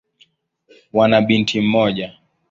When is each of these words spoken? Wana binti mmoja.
Wana 0.93 1.21
binti 1.21 1.61
mmoja. 1.61 2.13